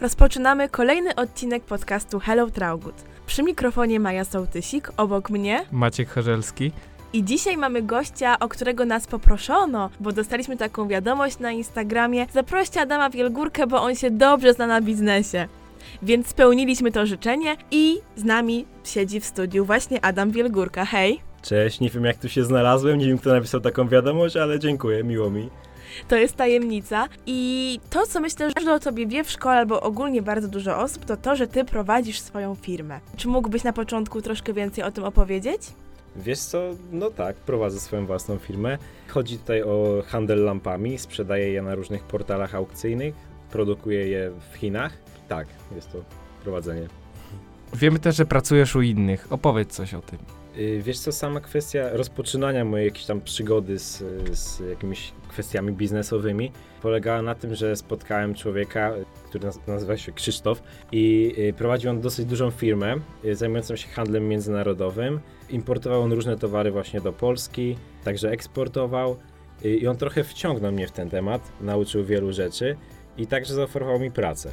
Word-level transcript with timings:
Rozpoczynamy 0.00 0.68
kolejny 0.68 1.14
odcinek 1.14 1.62
podcastu 1.64 2.18
Hello 2.20 2.50
Traugut. 2.50 2.94
Przy 3.26 3.42
mikrofonie 3.42 4.00
Maja 4.00 4.24
Sołtysik, 4.24 4.90
obok 4.96 5.30
mnie 5.30 5.64
Maciek 5.72 6.10
Chorzelski. 6.10 6.72
i 7.12 7.24
dzisiaj 7.24 7.56
mamy 7.56 7.82
gościa, 7.82 8.38
o 8.38 8.48
którego 8.48 8.84
nas 8.84 9.06
poproszono, 9.06 9.90
bo 10.00 10.12
dostaliśmy 10.12 10.56
taką 10.56 10.88
wiadomość 10.88 11.38
na 11.38 11.52
Instagramie. 11.52 12.26
Zaproście 12.32 12.80
Adama 12.80 13.10
Wielgórkę, 13.10 13.66
bo 13.66 13.82
on 13.82 13.94
się 13.94 14.10
dobrze 14.10 14.52
zna 14.54 14.66
na 14.66 14.80
biznesie. 14.80 15.48
Więc 16.02 16.26
spełniliśmy 16.26 16.92
to 16.92 17.06
życzenie 17.06 17.56
i 17.70 17.98
z 18.16 18.24
nami 18.24 18.66
siedzi 18.84 19.20
w 19.20 19.24
studiu 19.24 19.64
właśnie 19.64 20.04
Adam 20.04 20.30
Wielgórka. 20.30 20.84
Hej! 20.84 21.20
Cześć, 21.42 21.80
nie 21.80 21.90
wiem 21.90 22.04
jak 22.04 22.16
tu 22.16 22.28
się 22.28 22.44
znalazłem, 22.44 22.98
nie 22.98 23.06
wiem 23.06 23.18
kto 23.18 23.30
napisał 23.32 23.60
taką 23.60 23.88
wiadomość, 23.88 24.36
ale 24.36 24.58
dziękuję, 24.58 25.04
miło 25.04 25.30
mi. 25.30 25.50
To 26.08 26.16
jest 26.16 26.36
tajemnica. 26.36 27.08
I 27.26 27.80
to, 27.90 28.06
co 28.06 28.20
myślę, 28.20 28.48
że 28.48 28.54
każdy 28.54 28.72
o 28.72 28.78
tobie 28.78 29.06
wie 29.06 29.24
w 29.24 29.30
szkole, 29.30 29.56
albo 29.56 29.80
ogólnie 29.80 30.22
bardzo 30.22 30.48
dużo 30.48 30.78
osób, 30.78 31.04
to 31.04 31.16
to, 31.16 31.36
że 31.36 31.46
ty 31.46 31.64
prowadzisz 31.64 32.20
swoją 32.20 32.54
firmę. 32.54 33.00
Czy 33.16 33.28
mógłbyś 33.28 33.64
na 33.64 33.72
początku 33.72 34.22
troszkę 34.22 34.52
więcej 34.52 34.84
o 34.84 34.90
tym 34.90 35.04
opowiedzieć? 35.04 35.62
Wiesz 36.16 36.38
co, 36.38 36.70
no 36.92 37.10
tak, 37.10 37.36
prowadzę 37.36 37.80
swoją 37.80 38.06
własną 38.06 38.38
firmę. 38.38 38.78
Chodzi 39.08 39.38
tutaj 39.38 39.62
o 39.62 40.02
handel 40.06 40.44
lampami, 40.44 40.98
sprzedaję 40.98 41.52
je 41.52 41.62
na 41.62 41.74
różnych 41.74 42.02
portalach 42.02 42.54
aukcyjnych, 42.54 43.14
produkuję 43.50 44.08
je 44.08 44.30
w 44.52 44.56
Chinach. 44.56 44.92
Tak, 45.28 45.46
jest 45.74 45.92
to 45.92 45.98
prowadzenie. 46.42 46.88
Wiemy 47.74 47.98
też, 47.98 48.16
że 48.16 48.26
pracujesz 48.26 48.76
u 48.76 48.82
innych. 48.82 49.26
Opowiedz 49.30 49.72
coś 49.72 49.94
o 49.94 50.00
tym. 50.00 50.18
Yy, 50.58 50.82
Wiesz 50.82 50.98
co, 50.98 51.12
sama 51.12 51.40
kwestia 51.40 51.88
rozpoczynania 51.92 52.64
mojej 52.64 52.86
jakiejś 52.86 53.06
tam 53.06 53.20
przygody 53.20 53.78
z, 53.78 54.04
z 54.38 54.60
jakimiś 54.70 55.12
kwestiami 55.28 55.72
biznesowymi 55.72 56.52
polegała 56.82 57.22
na 57.22 57.34
tym, 57.34 57.54
że 57.54 57.76
spotkałem 57.76 58.34
człowieka, 58.34 58.92
który 59.28 59.48
naz- 59.48 59.58
nazywa 59.66 59.96
się 59.96 60.12
Krzysztof 60.12 60.62
i 60.92 61.34
yy, 61.36 61.52
prowadził 61.52 61.90
on 61.90 62.00
dosyć 62.00 62.26
dużą 62.26 62.50
firmę 62.50 62.96
yy, 63.24 63.36
zajmującą 63.36 63.76
się 63.76 63.88
handlem 63.88 64.28
międzynarodowym. 64.28 65.20
Importował 65.50 66.02
on 66.02 66.12
różne 66.12 66.36
towary 66.38 66.70
właśnie 66.70 67.00
do 67.00 67.12
Polski, 67.12 67.76
także 68.04 68.30
eksportował 68.30 69.16
i 69.64 69.86
on 69.86 69.96
trochę 69.96 70.24
wciągnął 70.24 70.72
mnie 70.72 70.86
w 70.86 70.92
ten 70.92 71.10
temat, 71.10 71.52
nauczył 71.60 72.04
wielu 72.04 72.32
rzeczy 72.32 72.76
i 73.16 73.26
także 73.26 73.54
zaoferował 73.54 74.00
mi 74.00 74.10
pracę. 74.10 74.50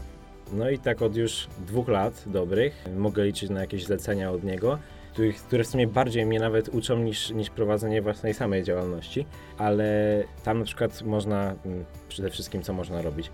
No 0.54 0.70
i 0.70 0.80
tak 0.80 1.02
od 1.02 1.16
już 1.16 1.48
dwóch 1.68 1.88
lat 1.88 2.24
dobrych 2.26 2.86
mogę 2.98 3.26
liczyć 3.26 3.50
na 3.50 3.62
jakieś 3.62 3.86
zlecenia 3.86 4.32
od 4.32 4.44
niego 4.44 4.80
których, 5.16 5.38
które 5.38 5.64
w 5.64 5.68
sumie 5.68 5.88
bardziej 5.88 6.26
mnie 6.26 6.40
nawet 6.40 6.70
uczą 6.70 7.00
niż, 7.00 7.30
niż 7.30 7.50
prowadzenie 7.50 8.02
własnej 8.02 8.34
samej 8.34 8.64
działalności, 8.64 9.26
ale 9.58 10.24
tam 10.44 10.60
na 10.60 10.66
przykład 10.66 11.02
można, 11.02 11.56
mm, 11.66 11.86
przede 12.10 12.30
wszystkim 12.30 12.62
co 12.62 12.74
można 12.74 13.02
robić. 13.02 13.32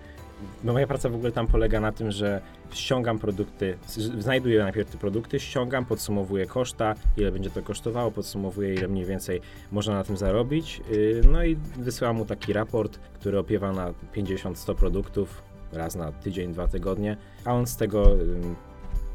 No 0.64 0.72
moja 0.72 0.86
praca 0.86 1.08
w 1.08 1.14
ogóle 1.14 1.32
tam 1.32 1.46
polega 1.46 1.80
na 1.80 1.92
tym, 1.92 2.10
że 2.10 2.40
ściągam 2.70 3.18
produkty, 3.18 3.78
znajduję 4.18 4.62
najpierw 4.62 4.90
te 4.90 4.98
produkty, 4.98 5.40
ściągam, 5.40 5.84
podsumowuję 5.84 6.46
koszta, 6.46 6.94
ile 7.16 7.32
będzie 7.32 7.50
to 7.50 7.62
kosztowało, 7.62 8.10
podsumowuję 8.10 8.74
ile 8.74 8.88
mniej 8.88 9.04
więcej 9.04 9.40
można 9.72 9.94
na 9.94 10.04
tym 10.04 10.16
zarobić, 10.16 10.80
yy, 10.90 11.22
no 11.32 11.44
i 11.44 11.56
wysyłam 11.76 12.16
mu 12.16 12.24
taki 12.24 12.52
raport, 12.52 12.98
który 13.14 13.38
opiewa 13.38 13.72
na 13.72 13.94
50-100 14.14 14.74
produktów, 14.74 15.42
raz 15.72 15.94
na 15.94 16.12
tydzień, 16.12 16.52
dwa 16.52 16.68
tygodnie, 16.68 17.16
a 17.44 17.54
on 17.54 17.66
z 17.66 17.76
tego 17.76 18.16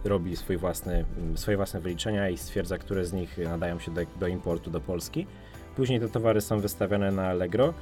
robi 0.08 0.36
swój 0.36 0.58
własny, 0.58 1.06
swoje 1.36 1.58
własne 1.58 1.80
wyliczenia 1.80 2.30
i 2.30 2.38
stwierdza, 2.38 2.78
które 2.78 3.06
z 3.06 3.14
nich 3.14 3.38
nadają 3.38 3.80
się 3.80 3.94
do, 3.94 4.02
do 4.20 4.28
importu 4.28 4.72
do 4.72 4.80
Polski. 4.80 5.28
Później 5.76 6.00
te 6.00 6.10
towary 6.10 6.42
są 6.42 6.60
wystawiane 6.60 7.12
na 7.12 7.28
Allegro. 7.28 7.74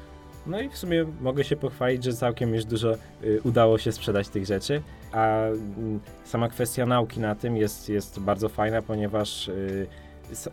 No 0.47 0.61
i 0.61 0.69
w 0.69 0.77
sumie 0.77 1.05
mogę 1.21 1.43
się 1.43 1.55
pochwalić, 1.55 2.03
że 2.03 2.13
całkiem 2.13 2.55
już 2.55 2.65
dużo 2.65 2.93
y, 3.23 3.41
udało 3.43 3.77
się 3.77 3.91
sprzedać 3.91 4.29
tych 4.29 4.45
rzeczy, 4.45 4.81
a 5.11 5.45
mm, 5.47 5.99
sama 6.23 6.49
kwestia 6.49 6.85
nauki 6.85 7.19
na 7.19 7.35
tym 7.35 7.57
jest, 7.57 7.89
jest 7.89 8.19
bardzo 8.19 8.49
fajna, 8.49 8.81
ponieważ 8.81 9.47
y, 9.47 9.88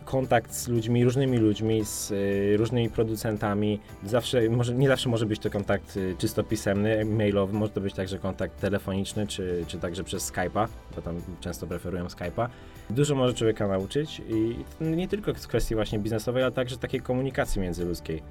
kontakt 0.04 0.54
z 0.54 0.68
ludźmi, 0.68 1.04
różnymi 1.04 1.38
ludźmi, 1.38 1.84
z 1.84 2.10
y, 2.10 2.56
różnymi 2.56 2.90
producentami, 2.90 3.80
zawsze, 4.04 4.48
może, 4.50 4.74
nie 4.74 4.88
zawsze 4.88 5.08
może 5.08 5.26
być 5.26 5.40
to 5.40 5.50
kontakt 5.50 5.96
y, 5.96 6.14
czysto 6.18 6.44
pisemny, 6.44 7.04
mailowy, 7.04 7.52
może 7.52 7.72
to 7.72 7.80
być 7.80 7.94
także 7.94 8.18
kontakt 8.18 8.60
telefoniczny, 8.60 9.26
czy, 9.26 9.64
czy 9.66 9.78
także 9.78 10.04
przez 10.04 10.32
Skype'a, 10.32 10.68
bo 10.96 11.02
tam 11.02 11.20
często 11.40 11.66
preferują 11.66 12.06
Skype'a. 12.06 12.48
Dużo 12.90 13.14
może 13.14 13.34
człowieka 13.34 13.68
nauczyć 13.68 14.22
i 14.28 14.56
nie 14.80 15.08
tylko 15.08 15.34
z 15.34 15.46
kwestii 15.46 15.74
właśnie 15.74 15.98
biznesowej, 15.98 16.42
ale 16.42 16.52
także 16.52 16.76
takiej 16.76 17.00
komunikacji 17.00 17.60
międzyludzkiej. 17.60 18.22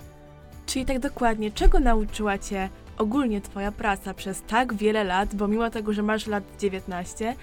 Czyli 0.66 0.86
tak 0.86 1.00
dokładnie, 1.00 1.52
czego 1.52 1.80
nauczyła 1.80 2.38
cię 2.38 2.70
ogólnie 2.98 3.42
twoja 3.42 3.72
praca 3.72 4.14
przez 4.14 4.42
tak 4.42 4.74
wiele 4.74 5.04
lat, 5.04 5.36
bo 5.36 5.48
mimo 5.48 5.70
tego, 5.70 5.94
że 5.94 6.04
masz 6.04 6.28
lat 6.28 6.44
19, 6.60 7.36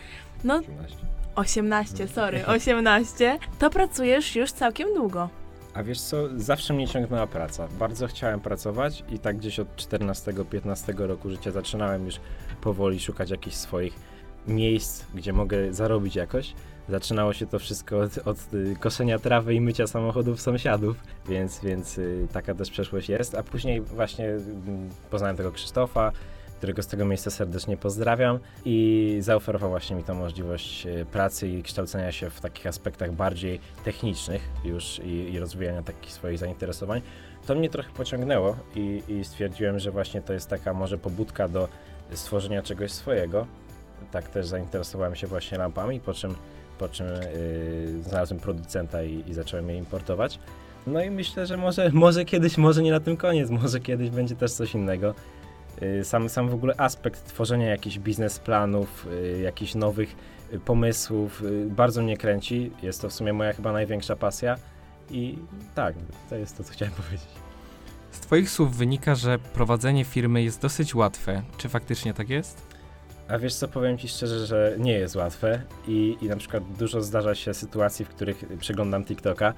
no 0.44 0.54
18, 0.54 0.96
sorry, 2.14 2.46
18, 2.46 3.38
to 3.58 3.70
pracujesz 3.70 4.36
już 4.36 4.52
całkiem 4.52 4.94
długo. 4.94 5.28
A 5.74 5.82
wiesz 5.82 6.00
co, 6.00 6.16
zawsze 6.36 6.74
mnie 6.74 6.88
ciągnęła 6.88 7.26
praca. 7.26 7.68
Bardzo 7.78 8.06
chciałem 8.06 8.40
pracować 8.40 9.04
i 9.10 9.18
tak 9.18 9.36
gdzieś 9.36 9.60
od 9.60 9.76
14-15 9.76 11.06
roku 11.06 11.30
życia 11.30 11.50
zaczynałem 11.50 12.06
już 12.06 12.20
powoli 12.60 13.00
szukać 13.00 13.30
jakichś 13.30 13.56
swoich 13.56 13.94
miejsc, 14.48 15.04
gdzie 15.14 15.32
mogę 15.32 15.72
zarobić 15.72 16.16
jakoś. 16.16 16.54
Zaczynało 16.88 17.32
się 17.32 17.46
to 17.46 17.58
wszystko 17.58 17.98
od, 17.98 18.18
od 18.18 18.54
y, 18.54 18.76
koszenia 18.80 19.18
trawy 19.18 19.54
i 19.54 19.60
mycia 19.60 19.86
samochodów 19.86 20.40
sąsiadów, 20.40 20.96
więc, 21.28 21.60
więc 21.60 21.98
y, 21.98 22.26
taka 22.32 22.54
też 22.54 22.70
przeszłość 22.70 23.08
jest. 23.08 23.34
A 23.34 23.42
później 23.42 23.80
właśnie 23.80 24.28
mm, 24.28 24.88
poznałem 25.10 25.36
tego 25.36 25.52
Krzysztofa, 25.52 26.12
którego 26.58 26.82
z 26.82 26.86
tego 26.86 27.04
miejsca 27.04 27.30
serdecznie 27.30 27.76
pozdrawiam 27.76 28.38
i 28.64 29.16
zaoferował 29.20 29.70
właśnie 29.70 29.96
mi 29.96 30.04
tą 30.04 30.14
możliwość 30.14 30.86
e, 30.86 31.04
pracy 31.04 31.48
i 31.48 31.62
kształcenia 31.62 32.12
się 32.12 32.30
w 32.30 32.40
takich 32.40 32.66
aspektach 32.66 33.12
bardziej 33.12 33.60
technicznych 33.84 34.48
już 34.64 34.98
i, 34.98 35.32
i 35.32 35.38
rozwijania 35.38 35.82
takich 35.82 36.12
swoich 36.12 36.38
zainteresowań. 36.38 37.02
To 37.46 37.54
mnie 37.54 37.70
trochę 37.70 37.90
pociągnęło 37.92 38.56
i, 38.76 39.02
i 39.08 39.24
stwierdziłem, 39.24 39.78
że 39.78 39.90
właśnie 39.90 40.22
to 40.22 40.32
jest 40.32 40.48
taka 40.48 40.74
może 40.74 40.98
pobudka 40.98 41.48
do 41.48 41.68
stworzenia 42.12 42.62
czegoś 42.62 42.92
swojego. 42.92 43.46
Tak 44.10 44.28
też 44.28 44.46
zainteresowałem 44.46 45.14
się 45.14 45.26
właśnie 45.26 45.58
lampami, 45.58 46.00
po 46.00 46.14
czym, 46.14 46.34
po 46.78 46.88
czym 46.88 47.06
yy, 47.06 48.02
znalazłem 48.02 48.40
producenta 48.40 49.02
i, 49.02 49.24
i 49.26 49.34
zacząłem 49.34 49.70
je 49.70 49.76
importować. 49.76 50.38
No 50.86 51.02
i 51.02 51.10
myślę, 51.10 51.46
że 51.46 51.56
może, 51.56 51.90
może 52.04 52.24
kiedyś, 52.24 52.58
może 52.58 52.82
nie 52.82 52.92
na 52.92 53.00
tym 53.00 53.16
koniec, 53.16 53.50
może 53.50 53.80
kiedyś 53.80 54.10
będzie 54.10 54.36
też 54.36 54.52
coś 54.52 54.74
innego. 54.74 55.14
Y, 55.82 56.04
Sam, 56.04 56.28
sam 56.28 56.48
w 56.48 56.54
ogóle 56.54 56.74
aspekt 56.76 57.24
tworzenia 57.24 57.66
jakichś 57.66 57.98
biznesplanów, 57.98 59.06
y, 59.12 59.40
jakichś 59.40 59.74
nowych 59.74 60.16
y, 60.52 60.60
pomysłów 60.60 61.42
bardzo 61.66 62.02
mnie 62.02 62.16
kręci. 62.16 62.70
Jest 62.82 63.02
to 63.02 63.08
w 63.08 63.12
sumie 63.12 63.32
moja 63.32 63.52
chyba 63.52 63.72
największa 63.72 64.16
pasja 64.16 64.56
i 65.10 65.38
tak, 65.74 65.94
to 66.30 66.36
jest 66.36 66.56
to, 66.56 66.64
co 66.64 66.72
chciałem 66.72 66.94
powiedzieć. 67.04 67.28
Z 68.10 68.20
Twoich 68.20 68.50
słów 68.50 68.76
wynika, 68.76 69.14
że 69.14 69.38
prowadzenie 69.38 70.04
firmy 70.04 70.42
jest 70.42 70.62
dosyć 70.62 70.94
łatwe. 70.94 71.42
Czy 71.56 71.68
faktycznie 71.68 72.14
tak 72.14 72.30
jest? 72.30 72.66
A 73.28 73.38
wiesz 73.38 73.54
co, 73.54 73.68
powiem 73.68 73.98
Ci 73.98 74.08
szczerze, 74.08 74.46
że 74.46 74.76
nie 74.78 74.92
jest 74.92 75.16
łatwe 75.16 75.62
i, 75.88 76.16
i 76.20 76.28
na 76.28 76.36
przykład 76.36 76.62
dużo 76.78 77.02
zdarza 77.02 77.34
się 77.34 77.54
sytuacji, 77.54 78.04
w 78.04 78.08
których 78.08 78.44
przeglądam 78.58 79.04
TikToka 79.04 79.54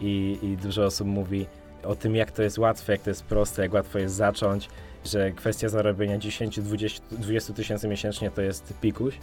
i, 0.00 0.38
i 0.42 0.56
dużo 0.56 0.84
osób 0.84 1.06
mówi 1.06 1.46
o 1.84 1.96
tym, 1.96 2.16
jak 2.16 2.30
to 2.32 2.42
jest 2.42 2.58
łatwe, 2.58 2.92
jak 2.92 3.02
to 3.02 3.10
jest 3.10 3.24
proste, 3.24 3.62
jak 3.62 3.74
łatwo 3.74 3.98
jest 3.98 4.14
zacząć, 4.14 4.68
że 5.04 5.32
kwestia 5.32 5.68
zarobienia 5.68 6.18
10-20 6.18 7.54
tysięcy 7.54 7.88
miesięcznie 7.88 8.30
to 8.30 8.42
jest 8.42 8.74
pikuś. 8.80 9.18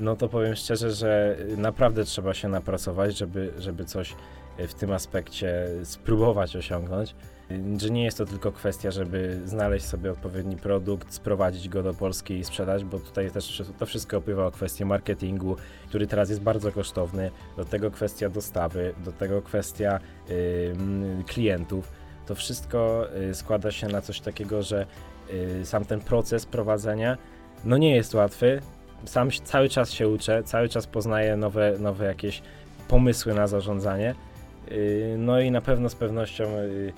No 0.00 0.16
to 0.16 0.28
powiem 0.28 0.56
szczerze, 0.56 0.90
że 0.90 1.36
naprawdę 1.56 2.04
trzeba 2.04 2.34
się 2.34 2.48
napracować, 2.48 3.18
żeby, 3.18 3.52
żeby 3.58 3.84
coś 3.84 4.14
w 4.58 4.74
tym 4.74 4.92
aspekcie 4.92 5.68
spróbować 5.84 6.56
osiągnąć. 6.56 7.14
Że 7.78 7.90
nie 7.90 8.04
jest 8.04 8.18
to 8.18 8.26
tylko 8.26 8.52
kwestia, 8.52 8.90
żeby 8.90 9.40
znaleźć 9.44 9.86
sobie 9.86 10.10
odpowiedni 10.10 10.56
produkt, 10.56 11.12
sprowadzić 11.12 11.68
go 11.68 11.82
do 11.82 11.94
Polski 11.94 12.34
i 12.34 12.44
sprzedać, 12.44 12.84
bo 12.84 12.98
tutaj 12.98 13.30
też 13.30 13.62
to 13.78 13.86
wszystko 13.86 14.16
opływa 14.16 14.46
o 14.46 14.50
kwestię 14.50 14.84
marketingu, 14.84 15.56
który 15.88 16.06
teraz 16.06 16.28
jest 16.28 16.42
bardzo 16.42 16.72
kosztowny, 16.72 17.30
do 17.56 17.64
tego 17.64 17.90
kwestia 17.90 18.28
dostawy, 18.28 18.94
do 19.04 19.12
tego 19.12 19.42
kwestia 19.42 20.00
ym, 20.70 21.24
klientów. 21.26 21.92
To 22.26 22.34
wszystko 22.34 23.06
y, 23.30 23.34
składa 23.34 23.70
się 23.70 23.88
na 23.88 24.00
coś 24.00 24.20
takiego, 24.20 24.62
że 24.62 24.86
y, 25.30 25.66
sam 25.66 25.84
ten 25.84 26.00
proces 26.00 26.46
prowadzenia 26.46 27.18
no 27.64 27.78
nie 27.78 27.96
jest 27.96 28.14
łatwy. 28.14 28.60
Sam 29.04 29.30
cały 29.44 29.68
czas 29.68 29.90
się 29.90 30.08
uczę, 30.08 30.42
cały 30.42 30.68
czas 30.68 30.86
poznaję 30.86 31.36
nowe, 31.36 31.78
nowe 31.78 32.06
jakieś 32.06 32.42
pomysły 32.88 33.34
na 33.34 33.46
zarządzanie. 33.46 34.14
Y, 34.70 35.14
No 35.18 35.40
i 35.40 35.50
na 35.50 35.60
pewno 35.60 35.88
z 35.88 35.94
pewnością 35.94 36.44
y, 36.44 36.92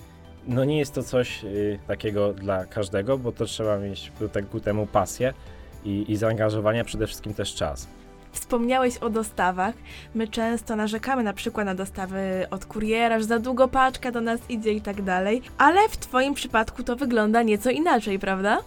no 0.47 0.65
nie 0.65 0.79
jest 0.79 0.95
to 0.95 1.03
coś 1.03 1.45
y, 1.45 1.79
takiego 1.87 2.33
dla 2.33 2.65
każdego, 2.67 3.19
bo 3.19 3.33
to 3.33 3.45
trzeba 3.45 3.79
mieć 3.79 4.13
do 4.21 4.29
ku 4.51 4.61
temu 4.61 4.87
pasję 4.87 5.35
i, 5.85 6.13
i 6.13 6.17
przede 6.85 7.07
wszystkim 7.07 7.35
też 7.35 7.55
czas. 7.55 7.89
Wspomniałeś 8.33 8.99
o 8.99 9.11
dostawach. 9.11 9.75
My 10.15 10.29
często 10.29 10.77
narzekamy 10.77 11.23
na 11.23 11.33
przykład 11.33 11.67
na 11.67 11.75
dostawy 11.75 12.47
od 12.51 12.65
kuriera, 12.65 13.19
że 13.19 13.25
za 13.25 13.39
długo 13.39 13.69
paczka 13.69 14.11
do 14.11 14.21
nas 14.21 14.41
idzie 14.49 14.73
i 14.73 14.81
tak 14.81 15.03
dalej, 15.03 15.43
ale 15.59 15.89
w 15.89 15.97
Twoim 15.97 16.35
przypadku 16.35 16.83
to 16.83 16.97
wygląda 16.97 17.43
nieco 17.43 17.71
inaczej, 17.71 18.19
prawda? 18.19 18.59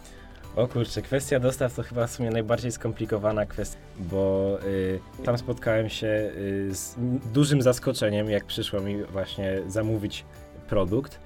O 0.58 0.68
kurczę, 0.68 1.02
kwestia 1.02 1.40
dostaw 1.40 1.76
to 1.76 1.84
chyba 1.84 2.08
w 2.08 2.12
sumie 2.12 2.30
najbardziej 2.30 2.72
skomplikowana 2.72 3.46
kwestia, 3.46 3.80
bo 4.00 4.58
y, 4.64 5.00
tam 5.24 5.38
spotkałem 5.38 5.90
się 5.90 6.08
y, 6.08 6.76
z 6.76 6.96
dużym 7.34 7.62
zaskoczeniem, 7.62 8.30
jak 8.30 8.46
przyszło 8.46 8.80
mi 8.80 9.04
właśnie 9.04 9.62
zamówić 9.68 10.26
produkt, 10.70 11.20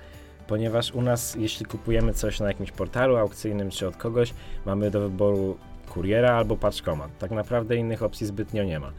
ponieważ 0.47 0.91
u 0.91 1.01
nas, 1.01 1.35
jeśli 1.35 1.65
kupujemy 1.65 2.13
coś 2.13 2.39
na 2.39 2.47
jakimś 2.47 2.71
portalu 2.71 3.17
aukcyjnym 3.17 3.69
czy 3.69 3.87
od 3.87 3.97
kogoś, 3.97 4.33
mamy 4.65 4.91
do 4.91 4.99
wyboru 4.99 5.57
kuriera 5.89 6.35
albo 6.35 6.57
paczkomat. 6.57 7.17
Tak 7.19 7.31
naprawdę 7.31 7.75
innych 7.75 8.03
opcji 8.03 8.27
zbytnio 8.27 8.63
nie 8.63 8.79
ma. 8.79 8.91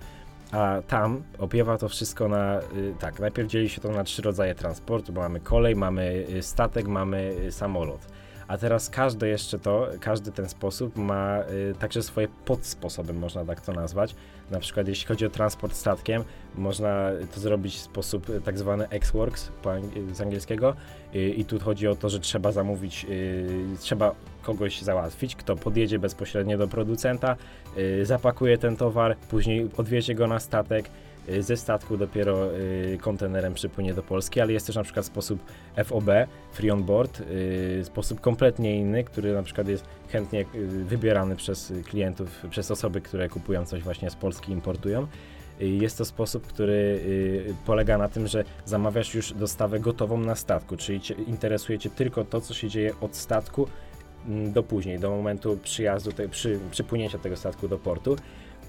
A 0.53 0.83
tam 0.89 1.23
opiewa 1.39 1.79
to 1.79 1.89
wszystko 1.89 2.29
na, 2.29 2.61
y, 2.61 2.95
tak, 2.99 3.21
najpierw 3.21 3.49
dzieli 3.49 3.69
się 3.69 3.81
to 3.81 3.91
na 3.91 4.05
trzy 4.05 4.23
rodzaje 4.23 4.55
transportu, 4.55 5.13
bo 5.13 5.21
mamy 5.21 5.41
kolej, 5.41 5.77
mamy 5.77 6.27
y, 6.31 6.43
statek, 6.43 6.87
mamy 6.89 7.35
y, 7.47 7.53
samolot. 7.53 8.07
A 8.49 8.59
teraz 8.59 8.91
każde 8.91 9.29
jeszcze 9.29 9.59
to, 9.59 9.89
każdy 10.01 10.33
ten 10.33 10.49
sposób 10.49 10.97
ma 10.97 11.41
y, 11.41 11.75
także 11.79 12.03
swoje 12.03 12.29
podsposoby, 12.45 13.13
można 13.13 13.45
tak 13.45 13.61
to 13.61 13.73
nazwać. 13.73 14.15
Na 14.51 14.61
przykład 14.61 14.89
jeśli 14.89 15.07
chodzi 15.07 15.27
o 15.27 15.31
transport 15.31 15.75
statkiem, 15.75 16.25
można 16.55 17.11
to 17.35 17.41
zrobić 17.41 17.75
w 17.75 17.81
sposób 17.81 18.29
y, 18.31 18.41
tak 18.41 18.59
zwany 18.59 18.89
X-Works 18.89 19.51
ang- 19.65 20.15
z 20.15 20.21
angielskiego 20.21 20.77
y, 21.15 21.29
i 21.29 21.45
tu 21.45 21.61
chodzi 21.61 21.89
o 21.89 21.95
to, 21.95 22.09
że 22.09 22.21
trzeba 22.21 22.53
zamówić, 22.53 23.07
y, 23.11 23.49
trzeba 23.81 24.15
kogoś 24.43 24.83
załatwić, 24.83 25.37
kto 25.37 25.57
podjedzie 25.57 25.99
bezpośrednio 25.99 26.59
do 26.59 26.69
producenta, 26.69 27.37
y, 27.79 28.07
zapakuje 28.07 28.59
ten 28.59 28.77
towar, 28.77 29.17
później 29.17 29.71
odwiezie 29.77 30.15
go 30.15 30.27
na 30.27 30.41
statek, 30.41 30.87
y, 30.87 31.12
ze 31.41 31.57
statku 31.57 31.97
dopiero 31.97 32.57
y, 32.57 32.99
kontenerem 33.01 33.55
przypłynie 33.55 33.95
do 33.95 34.03
Polski, 34.03 34.41
ale 34.41 34.53
jest 34.53 34.67
też 34.67 34.77
na 34.77 34.83
przykład 34.83 35.07
sposób 35.07 35.45
FOB, 35.85 36.11
Free 36.53 36.71
On 36.71 36.85
Board, 36.85 37.21
y, 37.21 37.85
sposób 37.85 38.21
kompletnie 38.21 38.77
inny, 38.77 39.05
który 39.05 39.35
na 39.35 39.43
przykład 39.43 39.69
jest 39.69 39.85
chętnie 40.09 40.41
y, 40.41 40.67
wybierany 40.85 41.37
przez 41.37 41.71
y, 41.71 41.83
klientów, 41.83 42.47
przez 42.51 42.71
osoby, 42.71 43.01
które 43.01 43.29
kupują 43.29 43.67
coś 43.67 43.83
właśnie 43.83 44.11
z 44.11 44.17
Polski, 44.17 44.53
importują. 44.53 45.07
Y, 45.61 45.67
Jest 45.69 45.99
to 45.99 46.05
sposób, 46.05 46.47
który 46.47 46.73
y, 46.73 47.55
polega 47.67 47.99
na 47.99 48.09
tym, 48.09 48.27
że 48.27 48.45
zamawiasz 48.65 49.15
już 49.15 49.33
dostawę 49.33 49.81
gotową 49.81 50.19
na 50.19 50.35
statku, 50.35 50.77
czyli 50.77 51.01
interesuje 51.27 51.79
Cię 51.79 51.91
tylko 51.91 52.25
to, 52.25 52.41
co 52.41 52.55
się 52.55 52.69
dzieje 52.69 52.93
od 53.01 53.17
statku 53.17 53.69
mm, 54.27 54.53
do 54.53 54.63
później, 54.63 54.99
do 54.99 55.11
momentu 55.11 55.59
przyjazdu, 55.63 56.11
przy, 56.31 56.59
przypłynięcia 56.71 57.19
tego 57.19 57.37
statku 57.37 57.69
do 57.69 57.79
portu. 57.79 58.17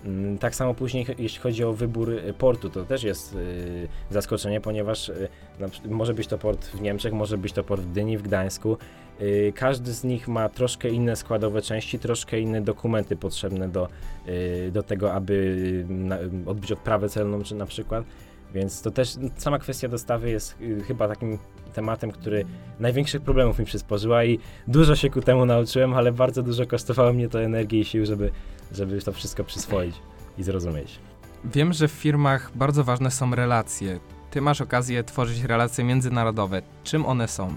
Mm, 0.06 0.38
Tak 0.38 0.56
samo 0.56 0.74
później, 0.74 1.06
jeśli 1.18 1.40
chodzi 1.42 1.64
o 1.64 1.74
wybór 1.74 2.10
y, 2.10 2.34
portu, 2.38 2.70
to 2.70 2.86
też 2.86 3.04
jest 3.04 3.36
y, 3.36 3.88
zaskoczenie, 4.10 4.62
ponieważ 4.62 5.10
y, 5.10 5.30
przy- 5.72 5.88
może 5.90 6.14
być 6.14 6.28
to 6.28 6.38
port 6.38 6.66
w 6.68 6.82
Niemczech, 6.82 7.14
może 7.14 7.38
być 7.38 7.54
to 7.54 7.64
port 7.64 7.82
w 7.82 7.92
Gdyni, 7.92 8.18
w 8.18 8.22
Gdańsku. 8.22 8.78
Y, 9.22 9.54
każdy 9.56 9.94
z 9.94 10.04
nich 10.04 10.28
ma 10.28 10.50
troszkę 10.50 10.90
inne 10.90 11.16
składowe 11.16 11.62
części, 11.62 12.00
troszkę 12.00 12.40
inne 12.40 12.62
dokumenty 12.62 13.16
potrzebne 13.16 13.70
do, 13.70 13.90
y, 14.28 14.72
do 14.72 14.84
tego, 14.84 15.14
aby 15.14 15.34
y, 15.34 15.94
na, 15.94 16.18
odbyć 16.46 16.72
odprawę 16.72 17.10
celną, 17.10 17.44
czy 17.44 17.56
na 17.56 17.66
przykład. 17.66 18.04
Więc 18.54 18.82
to 18.82 18.92
też 18.92 19.16
sama 19.38 19.60
kwestia 19.60 19.88
dostawy 19.88 20.30
jest 20.30 20.56
y, 20.62 20.84
chyba 20.88 21.08
takim 21.08 21.40
tematem, 21.74 22.12
który 22.12 22.46
największych 22.80 23.22
problemów 23.22 23.60
mi 23.60 23.66
przysporzyła 23.66 24.24
i 24.24 24.40
dużo 24.68 24.96
się 24.96 25.10
ku 25.10 25.22
temu 25.22 25.46
nauczyłem, 25.46 25.94
ale 25.94 26.12
bardzo 26.12 26.44
dużo 26.44 26.66
kosztowało 26.66 27.14
mnie 27.14 27.30
to 27.30 27.42
energii 27.42 27.80
i 27.80 27.86
sił, 27.86 28.06
żeby, 28.06 28.32
żeby 28.72 29.02
to 29.02 29.12
wszystko 29.14 29.44
przyswoić 29.44 29.96
i 30.38 30.44
zrozumieć. 30.44 31.00
Wiem, 31.46 31.74
że 31.74 31.88
w 31.88 31.92
firmach 31.92 32.52
bardzo 32.56 32.84
ważne 32.84 33.12
są 33.12 33.36
relacje. 33.36 34.00
Ty 34.32 34.42
masz 34.42 34.62
okazję 34.62 35.04
tworzyć 35.04 35.44
relacje 35.44 35.84
międzynarodowe. 35.84 36.62
Czym 36.84 37.06
one 37.06 37.28
są? 37.28 37.56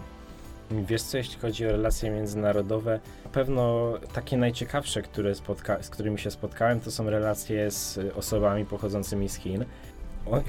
Wiesz 0.71 1.03
co, 1.03 1.17
jeśli 1.19 1.39
chodzi 1.41 1.67
o 1.67 1.71
relacje 1.71 2.11
międzynarodowe, 2.11 3.01
na 3.25 3.31
pewno 3.31 3.93
takie 4.13 4.37
najciekawsze, 4.37 5.03
które 5.03 5.33
spotka- 5.35 5.83
z 5.83 5.91
którymi 5.91 6.19
się 6.19 6.31
spotkałem, 6.31 6.81
to 6.81 6.91
są 6.91 7.11
relacje 7.11 7.71
z 7.71 7.99
osobami 8.17 8.65
pochodzącymi 8.65 9.29
z 9.29 9.35
Chin. 9.37 9.65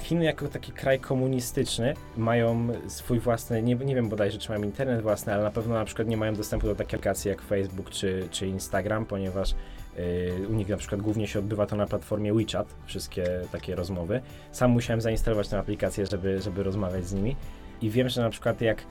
Chiny 0.02 0.26
jako 0.26 0.48
taki 0.48 0.72
kraj 0.72 1.00
komunistyczny 1.00 1.94
mają 2.18 2.68
swój 2.88 3.20
własny, 3.20 3.64
nie, 3.64 3.76
nie 3.76 3.96
wiem 3.96 4.10
bodajże 4.10 4.38
czy 4.38 4.50
mają 4.50 4.64
internet 4.64 5.02
własny, 5.02 5.34
ale 5.34 5.44
na 5.44 5.52
pewno 5.52 5.74
na 5.74 5.86
przykład 5.86 6.08
nie 6.08 6.18
mają 6.18 6.34
dostępu 6.34 6.68
do 6.68 6.76
takiej 6.76 6.98
aplikacji 6.98 7.30
jak 7.30 7.42
Facebook 7.42 7.90
czy, 7.90 8.28
czy 8.32 8.48
Instagram, 8.48 9.06
ponieważ 9.06 9.56
y, 10.00 10.48
u 10.50 10.54
nich 10.54 10.70
na 10.70 10.78
przykład 10.78 11.02
głównie 11.02 11.28
się 11.28 11.40
odbywa 11.40 11.66
to 11.66 11.76
na 11.76 11.86
platformie 11.86 12.34
WeChat, 12.34 12.76
wszystkie 12.86 13.26
takie 13.52 13.76
rozmowy. 13.76 14.22
Sam 14.52 14.72
musiałem 14.72 15.02
zainstalować 15.02 15.48
tę 15.48 15.60
aplikację, 15.60 16.06
żeby, 16.06 16.42
żeby 16.42 16.64
rozmawiać 16.64 17.06
z 17.06 17.14
nimi 17.14 17.36
i 17.82 17.90
wiem, 17.90 18.10
że 18.10 18.22
na 18.22 18.30
przykład 18.30 18.62
jak 18.62 18.84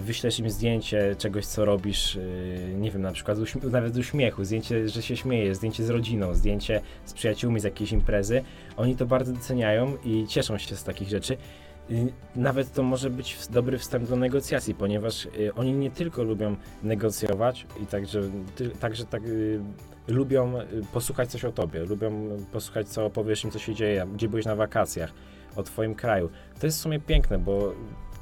wyślesz 0.00 0.38
im 0.38 0.50
zdjęcie 0.50 1.16
czegoś, 1.18 1.46
co 1.46 1.64
robisz, 1.64 2.16
y, 2.16 2.74
nie 2.78 2.90
wiem, 2.90 3.02
na 3.02 3.12
przykład 3.12 3.38
uśm- 3.38 3.70
nawet 3.70 3.96
uśmiechu, 3.96 4.44
zdjęcie, 4.44 4.88
że 4.88 5.02
się 5.02 5.16
śmiejesz, 5.16 5.56
zdjęcie 5.56 5.84
z 5.84 5.90
rodziną, 5.90 6.34
zdjęcie 6.34 6.80
z 7.04 7.12
przyjaciółmi 7.12 7.60
z 7.60 7.64
jakiejś 7.64 7.92
imprezy, 7.92 8.42
oni 8.76 8.96
to 8.96 9.06
bardzo 9.06 9.32
doceniają 9.32 9.96
i 10.04 10.26
cieszą 10.28 10.58
się 10.58 10.76
z 10.76 10.84
takich 10.84 11.08
rzeczy. 11.08 11.36
Y, 11.90 12.12
Nawet 12.36 12.72
to 12.72 12.82
może 12.82 13.10
być 13.10 13.36
dobry 13.50 13.78
wstęp 13.78 14.08
do 14.08 14.16
negocjacji, 14.16 14.74
ponieważ 14.74 15.26
y, 15.26 15.54
oni 15.54 15.72
nie 15.72 15.90
tylko 15.90 16.22
lubią 16.22 16.56
negocjować 16.82 17.66
i 17.82 17.86
także, 17.86 18.20
także 18.80 19.04
tak 19.04 19.22
y, 19.24 19.60
lubią 20.08 20.60
y, 20.60 20.66
posłuchać 20.92 21.30
coś 21.30 21.44
o 21.44 21.52
tobie, 21.52 21.80
lubią 21.84 22.28
posłuchać 22.52 22.88
co 22.88 23.06
opowiesz 23.06 23.44
im, 23.44 23.50
co 23.50 23.58
się 23.58 23.74
dzieje, 23.74 24.06
gdzie 24.14 24.28
byłeś 24.28 24.44
na 24.44 24.56
wakacjach, 24.56 25.12
o 25.56 25.62
twoim 25.62 25.94
kraju. 25.94 26.30
To 26.60 26.66
jest 26.66 26.78
w 26.78 26.80
sumie 26.80 27.00
piękne, 27.00 27.38
bo 27.38 27.74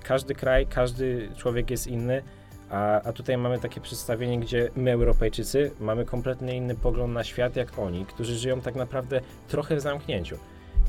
każdy 0.03 0.35
kraj, 0.35 0.67
każdy 0.67 1.29
człowiek 1.37 1.71
jest 1.71 1.87
inny, 1.87 2.23
a, 2.71 3.03
a 3.03 3.13
tutaj 3.13 3.37
mamy 3.37 3.59
takie 3.59 3.81
przedstawienie, 3.81 4.39
gdzie 4.39 4.71
my, 4.77 4.93
Europejczycy, 4.93 5.71
mamy 5.81 6.05
kompletnie 6.05 6.57
inny 6.57 6.75
pogląd 6.75 7.15
na 7.15 7.25
świat 7.25 7.57
jak 7.57 7.79
oni, 7.79 8.07
którzy 8.07 8.37
żyją 8.37 8.61
tak 8.61 8.75
naprawdę 8.75 9.21
trochę 9.49 9.77
w 9.77 9.81
zamknięciu. 9.81 10.37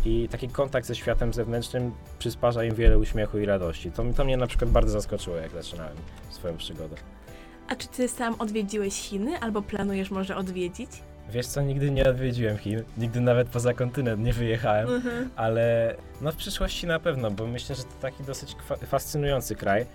I 0.05 0.27
taki 0.31 0.49
kontakt 0.49 0.87
ze 0.87 0.95
światem 0.95 1.33
zewnętrznym 1.33 1.91
przysparza 2.19 2.63
im 2.63 2.75
wiele 2.75 2.97
uśmiechu 2.97 3.39
i 3.39 3.45
radości. 3.45 3.91
To, 3.91 4.03
to 4.15 4.25
mnie 4.25 4.37
na 4.37 4.47
przykład 4.47 4.71
bardzo 4.71 4.91
zaskoczyło, 4.91 5.35
jak 5.35 5.51
zaczynałem 5.51 5.97
swoją 6.29 6.57
przygodę. 6.57 6.95
A 7.67 7.75
czy 7.75 7.87
ty 7.87 8.07
sam 8.07 8.35
odwiedziłeś 8.39 8.93
Chiny 8.93 9.39
albo 9.39 9.61
planujesz 9.61 10.11
może 10.11 10.35
odwiedzić? 10.35 10.89
Wiesz 11.31 11.47
co, 11.47 11.61
nigdy 11.61 11.91
nie 11.91 12.09
odwiedziłem 12.09 12.57
Chin, 12.57 12.83
nigdy 12.97 13.21
nawet 13.21 13.49
poza 13.49 13.73
kontynent 13.73 14.23
nie 14.23 14.33
wyjechałem, 14.33 14.87
ale 15.35 15.95
no 16.21 16.31
w 16.31 16.35
przyszłości 16.35 16.87
na 16.87 16.99
pewno, 16.99 17.31
bo 17.31 17.47
myślę, 17.47 17.75
że 17.75 17.83
to 17.83 17.89
taki 18.01 18.23
dosyć 18.23 18.55
fascynujący 18.87 19.55
kraj. 19.55 19.85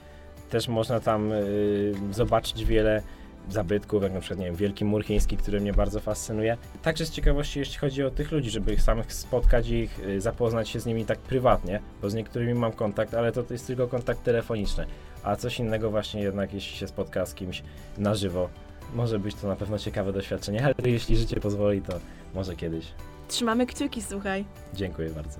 Też 0.50 0.68
można 0.68 1.00
tam 1.00 1.32
y, 1.32 1.94
zobaczyć 2.10 2.64
wiele 2.64 3.02
zabytków, 3.48 4.02
jak 4.02 4.12
na 4.12 4.20
przykład, 4.20 4.38
nie 4.38 4.46
wiem, 4.46 4.56
Wielki 4.56 4.84
Mur 4.84 5.04
Chiński, 5.04 5.36
który 5.36 5.60
mnie 5.60 5.72
bardzo 5.72 6.00
fascynuje. 6.00 6.56
Także 6.82 7.06
z 7.06 7.10
ciekawości, 7.10 7.58
jeśli 7.58 7.78
chodzi 7.78 8.04
o 8.04 8.10
tych 8.10 8.32
ludzi, 8.32 8.50
żeby 8.50 8.72
ich 8.72 8.82
samych 8.82 9.12
spotkać 9.12 9.68
i 9.68 9.74
ich, 9.74 10.00
y, 10.00 10.20
zapoznać 10.20 10.68
się 10.68 10.80
z 10.80 10.86
nimi 10.86 11.04
tak 11.04 11.18
prywatnie, 11.18 11.80
bo 12.02 12.10
z 12.10 12.14
niektórymi 12.14 12.54
mam 12.54 12.72
kontakt, 12.72 13.14
ale 13.14 13.32
to, 13.32 13.42
to 13.42 13.52
jest 13.52 13.66
tylko 13.66 13.88
kontakt 13.88 14.22
telefoniczny, 14.22 14.86
a 15.22 15.36
coś 15.36 15.58
innego 15.58 15.90
właśnie 15.90 16.22
jednak, 16.22 16.54
jeśli 16.54 16.76
się 16.76 16.88
spotka 16.88 17.26
z 17.26 17.34
kimś 17.34 17.62
na 17.98 18.14
żywo, 18.14 18.48
może 18.94 19.18
być 19.18 19.34
to 19.34 19.48
na 19.48 19.56
pewno 19.56 19.78
ciekawe 19.78 20.12
doświadczenie, 20.12 20.64
ale 20.64 20.74
jeśli 20.84 21.16
życie 21.16 21.40
pozwoli, 21.40 21.82
to 21.82 21.92
może 22.34 22.56
kiedyś. 22.56 22.86
Trzymamy 23.28 23.66
kciuki, 23.66 24.02
słuchaj. 24.02 24.44
Dziękuję 24.74 25.10
bardzo. 25.10 25.38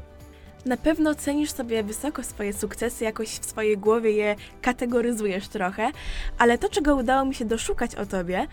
Na 0.65 0.77
pewno 0.77 1.15
cenisz 1.15 1.51
sobie 1.51 1.83
wysoko 1.83 2.23
swoje 2.23 2.53
sukcesy, 2.53 3.05
jakoś 3.05 3.29
w 3.29 3.45
swojej 3.45 3.79
głowie 3.79 4.11
je 4.11 4.37
kategoryzujesz 4.63 5.49
trochę, 5.49 5.91
ale 6.39 6.59
to, 6.59 6.69
czego 6.69 6.97
udało 6.97 7.25
mi 7.25 7.35
się 7.35 7.45
doszukać 7.45 7.95
o 7.95 8.07
tobie, 8.07 8.47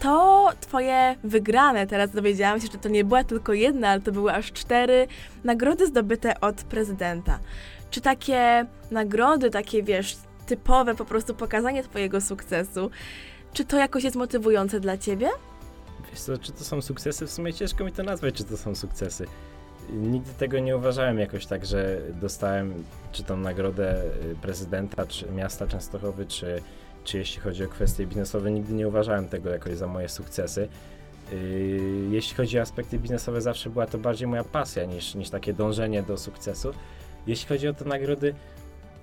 to 0.00 0.48
twoje 0.60 1.16
wygrane. 1.24 1.86
Teraz 1.86 2.10
dowiedziałam 2.10 2.60
się, 2.60 2.66
że 2.72 2.78
to 2.78 2.88
nie 2.88 3.04
była 3.04 3.24
tylko 3.24 3.52
jedna, 3.52 3.88
ale 3.88 4.00
to 4.00 4.12
były 4.12 4.32
aż 4.32 4.52
cztery 4.52 5.06
nagrody 5.44 5.86
zdobyte 5.86 6.40
od 6.40 6.56
prezydenta. 6.56 7.38
Czy 7.90 8.00
takie 8.00 8.66
nagrody, 8.90 9.50
takie 9.50 9.82
wiesz, 9.82 10.16
typowe, 10.46 10.94
po 10.94 11.04
prostu 11.04 11.34
pokazanie 11.34 11.82
twojego 11.82 12.20
sukcesu, 12.20 12.90
czy 13.56 13.64
to 13.64 13.76
jakoś 13.76 14.04
jest 14.04 14.16
motywujące 14.16 14.80
dla 14.80 14.98
ciebie? 14.98 15.28
Wiesz 16.10 16.20
co, 16.20 16.38
czy 16.38 16.52
to 16.52 16.64
są 16.64 16.82
sukcesy? 16.82 17.26
W 17.26 17.30
sumie 17.30 17.54
ciężko 17.54 17.84
mi 17.84 17.92
to 17.92 18.02
nazwać, 18.02 18.34
czy 18.34 18.44
to 18.44 18.56
są 18.56 18.74
sukcesy. 18.74 19.26
Nigdy 19.90 20.30
tego 20.38 20.58
nie 20.58 20.76
uważałem 20.76 21.18
jakoś 21.18 21.46
tak, 21.46 21.66
że 21.66 22.00
dostałem 22.20 22.84
czy 23.12 23.22
tą 23.22 23.36
nagrodę 23.36 24.02
y, 24.32 24.36
prezydenta, 24.42 25.06
czy 25.06 25.30
miasta 25.32 25.66
Częstochowy, 25.66 26.26
czy, 26.26 26.62
czy 27.04 27.18
jeśli 27.18 27.40
chodzi 27.40 27.64
o 27.64 27.68
kwestie 27.68 28.06
biznesowe, 28.06 28.50
nigdy 28.50 28.72
nie 28.72 28.88
uważałem 28.88 29.28
tego 29.28 29.50
jakoś 29.50 29.76
za 29.76 29.86
moje 29.86 30.08
sukcesy. 30.08 30.68
Yy, 31.32 31.38
Jeśli 32.10 32.36
chodzi 32.36 32.58
o 32.58 32.62
aspekty 32.62 32.98
biznesowe, 32.98 33.40
zawsze 33.40 33.70
była 33.70 33.86
to 33.86 33.98
bardziej 33.98 34.28
moja 34.28 34.44
pasja 34.44 34.84
niż, 34.84 35.14
niż 35.14 35.30
takie 35.30 35.52
dążenie 35.52 36.02
do 36.02 36.18
sukcesu. 36.18 36.70
Jeśli 37.26 37.48
chodzi 37.48 37.68
o 37.68 37.74
te 37.74 37.84
nagrody, 37.84 38.34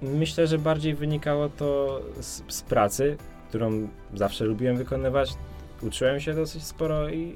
myślę, 0.01 0.47
że 0.47 0.57
bardziej 0.57 0.95
wynikało 0.95 1.49
to 1.49 2.01
z, 2.21 2.41
z 2.47 2.61
pracy, 2.61 3.17
którą 3.53 3.87
zawsze 4.13 4.45
lubiłem 4.45 4.77
wykonywać. 4.77 5.33
Uczyłem 5.81 6.19
się 6.19 6.33
dosyć 6.33 6.63
sporo 6.63 7.09
i, 7.09 7.35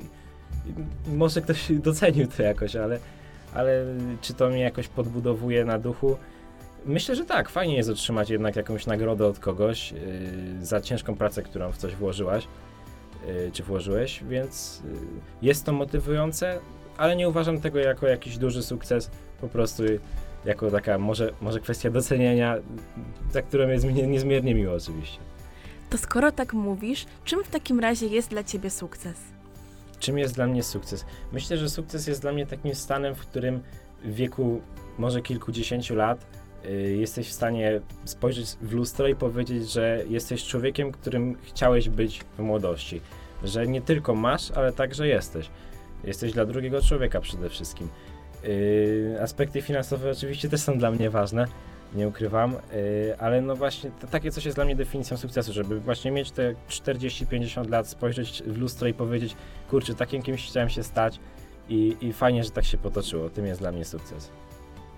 i 0.65 1.11
może 1.13 1.41
ktoś 1.41 1.71
docenił 1.71 2.27
to 2.27 2.43
jakoś, 2.43 2.75
ale, 2.75 2.99
ale 3.53 3.85
czy 4.21 4.33
to 4.33 4.49
mnie 4.49 4.59
jakoś 4.59 4.87
podbudowuje 4.87 5.65
na 5.65 5.79
duchu? 5.79 6.17
Myślę, 6.85 7.15
że 7.15 7.25
tak. 7.25 7.49
Fajnie 7.49 7.75
jest 7.75 7.89
otrzymać 7.89 8.29
jednak 8.29 8.55
jakąś 8.55 8.85
nagrodę 8.85 9.25
od 9.25 9.39
kogoś 9.39 9.91
yy, 9.91 9.99
za 10.65 10.81
ciężką 10.81 11.15
pracę, 11.15 11.43
którą 11.43 11.71
w 11.71 11.77
coś 11.77 11.95
włożyłaś. 11.95 12.47
y, 13.27 13.51
czy 13.53 13.63
włożyłeś, 13.63 14.23
więc 14.29 14.81
y, 14.85 14.97
jest 15.41 15.65
to 15.65 15.73
motywujące, 15.73 16.59
ale 16.97 17.15
nie 17.15 17.29
uważam 17.29 17.61
tego 17.61 17.79
jako 17.79 18.07
jakiś 18.07 18.37
duży 18.37 18.63
sukces, 18.63 19.11
po 19.41 19.47
prostu 19.47 19.83
jako 20.45 20.71
taka 20.71 20.97
może, 20.97 21.33
może 21.41 21.59
kwestia 21.59 21.89
docenienia, 21.89 22.55
za 23.31 23.41
którą 23.41 23.67
jest 23.67 23.85
mi 23.85 23.93
niezmiernie 23.93 24.55
miło 24.55 24.73
oczywiście. 24.73 25.19
To 25.89 25.97
skoro 25.97 26.31
tak 26.31 26.53
mówisz, 26.53 27.05
czym 27.25 27.43
w 27.43 27.49
takim 27.49 27.79
razie 27.79 28.07
jest 28.07 28.29
dla 28.29 28.43
ciebie 28.43 28.69
sukces? 28.69 29.17
Czym 29.99 30.17
jest 30.17 30.35
dla 30.35 30.47
mnie 30.47 30.63
sukces? 30.63 31.05
Myślę, 31.31 31.57
że 31.57 31.69
sukces 31.69 32.07
jest 32.07 32.21
dla 32.21 32.31
mnie 32.31 32.45
takim 32.45 32.75
stanem, 32.75 33.15
w 33.15 33.19
którym 33.19 33.61
w 34.03 34.13
wieku 34.13 34.61
może 34.97 35.21
kilkudziesięciu 35.21 35.95
lat 35.95 36.27
y, 36.65 36.95
jesteś 36.97 37.27
w 37.27 37.33
stanie 37.33 37.81
spojrzeć 38.05 38.45
w 38.61 38.73
lustro 38.73 39.07
i 39.07 39.15
powiedzieć, 39.15 39.71
że 39.71 40.03
jesteś 40.09 40.43
człowiekiem, 40.43 40.91
którym 40.91 41.37
chciałeś 41.41 41.89
być 41.89 42.23
w 42.37 42.39
młodości. 42.39 43.01
Że 43.43 43.67
nie 43.67 43.81
tylko 43.81 44.15
masz, 44.15 44.51
ale 44.51 44.73
także 44.73 45.07
jesteś. 45.07 45.49
Jesteś 46.03 46.33
dla 46.33 46.45
drugiego 46.45 46.81
człowieka 46.81 47.21
przede 47.21 47.49
wszystkim. 47.49 47.89
Yy, 48.43 49.17
aspekty 49.21 49.61
finansowe 49.61 50.11
oczywiście 50.11 50.49
też 50.49 50.61
są 50.61 50.77
dla 50.77 50.91
mnie 50.91 51.09
ważne, 51.09 51.47
nie 51.95 52.07
ukrywam, 52.07 52.51
yy, 52.51 53.19
ale 53.19 53.41
no 53.41 53.55
właśnie 53.55 53.91
to, 54.01 54.07
takie 54.07 54.31
coś 54.31 54.45
jest 54.45 54.57
dla 54.57 54.65
mnie 54.65 54.75
definicją 54.75 55.17
sukcesu, 55.17 55.53
żeby 55.53 55.79
właśnie 55.79 56.11
mieć 56.11 56.31
te 56.31 56.53
40-50 56.69 57.69
lat, 57.69 57.87
spojrzeć 57.87 58.43
w 58.45 58.57
lustro 58.57 58.87
i 58.87 58.93
powiedzieć, 58.93 59.35
kurczę, 59.69 59.95
takim 59.95 60.21
kimś 60.21 60.47
chciałem 60.47 60.69
się 60.69 60.83
stać 60.83 61.19
i, 61.69 61.97
i 62.01 62.13
fajnie, 62.13 62.43
że 62.43 62.49
tak 62.49 62.65
się 62.65 62.77
potoczyło. 62.77 63.29
Tym 63.29 63.45
jest 63.45 63.61
dla 63.61 63.71
mnie 63.71 63.85
sukces. 63.85 64.31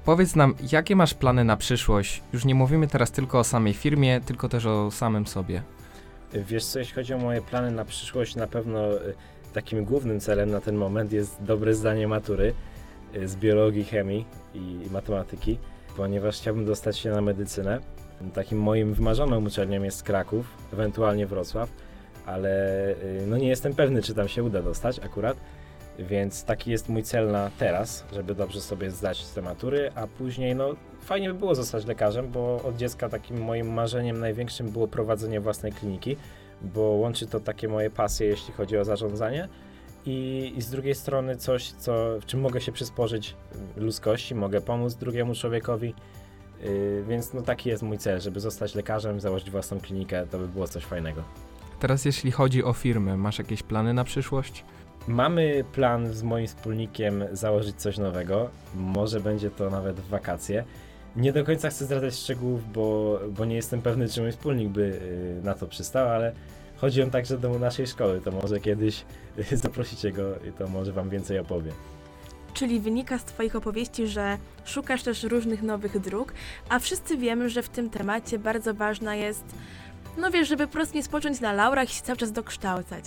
Powiedz 0.05 0.35
nam, 0.35 0.55
jakie 0.71 0.95
masz 0.95 1.13
plany 1.13 1.43
na 1.43 1.57
przyszłość? 1.57 2.23
Już 2.33 2.45
nie 2.45 2.55
mówimy 2.55 2.87
teraz 2.87 3.11
tylko 3.11 3.39
o 3.39 3.43
samej 3.43 3.73
firmie, 3.73 4.21
tylko 4.21 4.49
też 4.49 4.65
o 4.65 4.91
samym 4.91 5.27
sobie. 5.27 5.61
Wiesz 6.33 6.65
co, 6.65 6.79
jeśli 6.79 6.95
chodzi 6.95 7.13
o 7.13 7.17
moje 7.17 7.41
plany 7.41 7.71
na 7.71 7.85
przyszłość, 7.85 8.35
na 8.35 8.47
pewno 8.47 8.93
y, 8.93 8.99
takim 9.53 9.85
głównym 9.85 10.19
celem 10.19 10.51
na 10.51 10.61
ten 10.61 10.75
moment 10.75 11.11
jest 11.11 11.43
dobre 11.43 11.73
zdanie 11.73 12.07
matury 12.07 12.53
y, 13.15 13.27
z 13.27 13.35
biologii, 13.35 13.83
chemii 13.83 14.25
i 14.53 14.87
matematyki, 14.91 15.57
ponieważ 15.99 16.37
chciałbym 16.37 16.65
dostać 16.65 16.97
się 16.97 17.09
na 17.11 17.21
medycynę. 17.21 17.79
Takim 18.33 18.59
moim 18.59 18.93
wymarzoną 18.93 19.45
uczelnią 19.45 19.83
jest 19.83 20.03
Kraków, 20.03 20.45
ewentualnie 20.73 21.27
Wrocław, 21.27 21.69
ale 22.25 22.51
y, 22.91 23.23
no 23.27 23.37
nie 23.37 23.47
jestem 23.47 23.73
pewny, 23.73 24.01
czy 24.01 24.13
tam 24.13 24.27
się 24.27 24.43
uda 24.43 24.61
dostać 24.61 24.99
akurat. 24.99 25.37
Więc 25.99 26.43
taki 26.43 26.71
jest 26.71 26.89
mój 26.89 27.03
cel 27.03 27.31
na 27.31 27.51
teraz, 27.57 28.05
żeby 28.13 28.35
dobrze 28.35 28.61
sobie 28.61 28.91
zdać 28.91 29.27
te 29.27 29.41
matury, 29.41 29.91
a 29.95 30.07
później 30.07 30.55
no 30.55 30.75
fajnie 31.01 31.33
by 31.33 31.39
było 31.39 31.55
zostać 31.55 31.85
lekarzem, 31.85 32.31
bo 32.31 32.61
od 32.63 32.75
dziecka 32.75 33.09
takim 33.09 33.41
moim 33.41 33.73
marzeniem 33.73 34.19
największym 34.19 34.69
było 34.69 34.87
prowadzenie 34.87 35.39
własnej 35.39 35.71
kliniki, 35.71 36.17
bo 36.61 36.81
łączy 36.81 37.27
to 37.27 37.39
takie 37.39 37.67
moje 37.67 37.89
pasje, 37.89 38.27
jeśli 38.27 38.53
chodzi 38.53 38.77
o 38.77 38.85
zarządzanie 38.85 39.47
i, 40.09 40.53
i 40.57 40.61
z 40.61 40.69
drugiej 40.69 40.95
strony 40.95 41.37
coś, 41.37 41.71
co, 41.71 42.19
w 42.21 42.25
czym 42.25 42.39
mogę 42.41 42.61
się 42.61 42.71
przysporzyć 42.71 43.35
ludzkości, 43.77 44.35
mogę 44.35 44.61
pomóc 44.61 44.95
drugiemu 44.95 45.35
człowiekowi, 45.35 45.93
yy, 46.63 47.03
więc 47.07 47.33
no 47.33 47.41
taki 47.41 47.69
jest 47.69 47.83
mój 47.83 47.97
cel, 47.97 48.19
żeby 48.21 48.39
zostać 48.39 48.75
lekarzem, 48.75 49.19
założyć 49.19 49.51
własną 49.51 49.79
klinikę, 49.79 50.27
to 50.27 50.39
by 50.39 50.47
było 50.47 50.67
coś 50.67 50.83
fajnego. 50.83 51.23
Teraz 51.79 52.05
jeśli 52.05 52.31
chodzi 52.31 52.63
o 52.63 52.73
firmę, 52.73 53.17
masz 53.17 53.39
jakieś 53.39 53.63
plany 53.63 53.93
na 53.93 54.03
przyszłość? 54.03 54.65
Mamy 55.07 55.63
plan 55.73 56.13
z 56.13 56.23
moim 56.23 56.47
wspólnikiem 56.47 57.23
założyć 57.31 57.75
coś 57.75 57.97
nowego. 57.97 58.49
Może 58.75 59.19
będzie 59.19 59.51
to 59.51 59.69
nawet 59.69 59.99
w 59.99 60.07
wakacje. 60.07 60.63
Nie 61.15 61.33
do 61.33 61.45
końca 61.45 61.69
chcę 61.69 61.85
zdradzać 61.85 62.15
szczegółów, 62.15 62.71
bo, 62.71 63.19
bo 63.29 63.45
nie 63.45 63.55
jestem 63.55 63.81
pewny, 63.81 64.09
czy 64.09 64.21
mój 64.21 64.31
wspólnik 64.31 64.69
by 64.69 64.81
y, 64.81 65.45
na 65.45 65.53
to 65.53 65.67
przystał, 65.67 66.09
ale 66.09 66.33
chodzi 66.81 67.03
on 67.03 67.11
także 67.11 67.37
do 67.37 67.59
naszej 67.59 67.87
szkoły. 67.87 68.21
To 68.21 68.31
może 68.31 68.59
kiedyś 68.59 69.05
zaprosicie 69.51 70.11
go 70.11 70.35
i 70.49 70.51
to 70.51 70.67
może 70.67 70.91
wam 70.91 71.09
więcej 71.09 71.39
opowie. 71.39 71.71
Czyli 72.53 72.79
wynika 72.79 73.17
z 73.17 73.23
Twoich 73.25 73.55
opowieści, 73.55 74.07
że 74.07 74.37
szukasz 74.65 75.03
też 75.03 75.23
różnych 75.23 75.63
nowych 75.63 75.99
dróg, 75.99 76.33
a 76.69 76.79
wszyscy 76.79 77.17
wiemy, 77.17 77.49
że 77.49 77.63
w 77.63 77.69
tym 77.69 77.89
temacie 77.89 78.39
bardzo 78.39 78.73
ważna 78.73 79.15
jest, 79.15 79.43
no 80.17 80.31
wiesz, 80.31 80.47
żeby 80.47 80.67
po 80.67 80.73
prostu 80.73 80.95
nie 80.97 81.03
spocząć 81.03 81.39
na 81.39 81.53
laurach 81.53 81.89
i 81.89 81.93
się 81.93 82.01
cały 82.01 82.17
czas 82.17 82.31
dokształcać. 82.31 83.05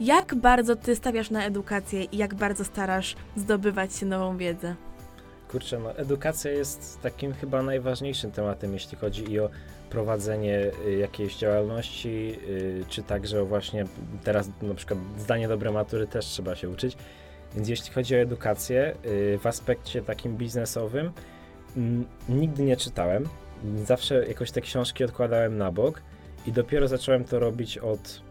Jak 0.00 0.34
bardzo 0.34 0.76
Ty 0.76 0.96
stawiasz 0.96 1.30
na 1.30 1.44
edukację 1.44 2.04
i 2.04 2.16
jak 2.16 2.34
bardzo 2.34 2.64
starasz 2.64 3.16
zdobywać 3.36 3.96
się 3.96 4.06
nową 4.06 4.36
wiedzę? 4.36 4.74
Kurczę, 5.50 5.78
no 5.78 5.96
edukacja 5.96 6.50
jest 6.50 6.98
takim 7.02 7.32
chyba 7.32 7.62
najważniejszym 7.62 8.32
tematem, 8.32 8.72
jeśli 8.72 8.98
chodzi 8.98 9.32
i 9.32 9.40
o 9.40 9.50
prowadzenie 9.94 10.70
y, 10.86 10.96
jakiejś 10.96 11.36
działalności, 11.36 12.38
y, 12.48 12.84
czy 12.88 13.02
także 13.02 13.44
właśnie 13.44 13.84
teraz 14.24 14.50
na 14.62 14.74
przykład 14.74 14.98
zdanie 15.18 15.48
dobre 15.48 15.72
matury 15.72 16.06
też 16.06 16.26
trzeba 16.26 16.56
się 16.56 16.68
uczyć. 16.68 16.96
Więc 17.54 17.68
jeśli 17.68 17.92
chodzi 17.92 18.14
o 18.14 18.18
edukację 18.18 18.94
y, 19.04 19.38
w 19.38 19.46
aspekcie 19.46 20.02
takim 20.02 20.36
biznesowym, 20.36 21.12
mm, 21.76 22.04
nigdy 22.28 22.62
nie 22.62 22.76
czytałem. 22.76 23.28
Zawsze 23.84 24.26
jakoś 24.26 24.50
te 24.50 24.60
książki 24.60 25.04
odkładałem 25.04 25.58
na 25.58 25.72
bok 25.72 26.02
i 26.46 26.52
dopiero 26.52 26.88
zacząłem 26.88 27.24
to 27.24 27.38
robić 27.38 27.78
od 27.78 28.22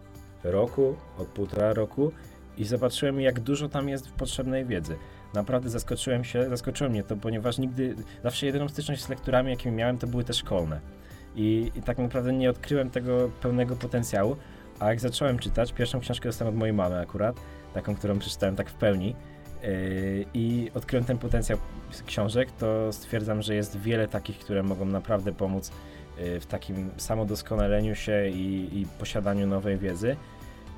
roku, 0.44 0.96
od 1.18 1.28
półtora 1.28 1.74
roku 1.74 2.12
i 2.58 2.66
zobaczyłem, 2.66 3.22
jak 3.22 3.40
dużo 3.40 3.70
tam 3.70 3.90
jest 3.90 4.12
potrzebnej 4.12 4.66
wiedzy. 4.66 4.96
Naprawdę 5.34 5.70
zaskoczyłem 5.70 6.24
się, 6.24 6.50
zaskoczyło 6.50 6.90
mnie 6.90 7.04
to, 7.04 7.16
ponieważ 7.16 7.58
nigdy, 7.58 7.96
zawsze 8.24 8.46
jedyną 8.46 8.70
styczność 8.70 9.04
z 9.04 9.10
lekturami, 9.10 9.50
jakie 9.50 9.72
miałem, 9.72 9.98
to 9.98 10.08
były 10.08 10.24
te 10.24 10.34
szkolne. 10.34 11.03
I, 11.36 11.72
I 11.76 11.82
tak 11.82 11.98
naprawdę 11.98 12.34
nie 12.34 12.50
odkryłem 12.50 12.90
tego 12.90 13.30
pełnego 13.42 13.76
potencjału, 13.76 14.36
a 14.80 14.90
jak 14.90 15.00
zacząłem 15.00 15.40
czytać, 15.40 15.74
pierwszą 15.74 16.00
książkę 16.00 16.30
dostałem 16.30 16.54
od 16.54 16.60
mojej 16.60 16.74
mamy 16.74 17.00
akurat, 17.00 17.36
taką, 17.74 17.96
którą 17.96 18.20
przeczytałem 18.20 18.56
tak 18.56 18.70
w 18.70 18.74
pełni, 18.74 19.16
yy, 19.64 20.26
i 20.34 20.72
odkryłem 20.74 21.06
ten 21.06 21.18
potencjał 21.18 21.58
książek, 22.06 22.52
to 22.52 22.94
stwierdzam, 22.94 23.42
że 23.42 23.56
jest 23.56 23.80
wiele 23.80 24.08
takich, 24.08 24.40
które 24.40 24.64
mogą 24.64 24.86
naprawdę 24.86 25.34
pomóc 25.34 25.72
yy, 26.18 26.40
w 26.40 26.46
takim 26.46 26.90
samodoskonaleniu 26.98 27.96
się 27.96 28.28
i, 28.30 28.80
i 28.82 28.86
posiadaniu 29.00 29.48
nowej 29.48 29.78
wiedzy. 29.78 30.16